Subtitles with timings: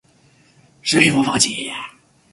[0.81, 1.69] 视频播放器